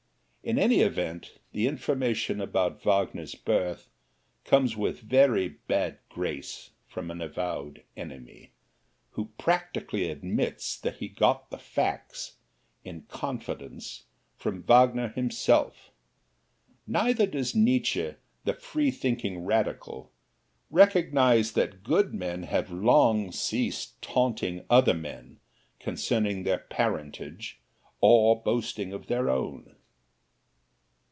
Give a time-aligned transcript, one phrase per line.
[0.43, 3.87] In any event, the information about Wagner's birth
[4.43, 8.49] comes with very bad grace from an avowed enemy,
[9.11, 12.37] who practically admits that he got the facts,
[12.83, 15.91] in confidence, from Wagner himself.
[16.87, 20.11] Neither does Nietzsche, the freethinking radical,
[20.71, 25.39] recognize that good men have long ceased taunting other men
[25.79, 27.59] concerning their parentage,
[28.01, 29.75] or boasting of their own.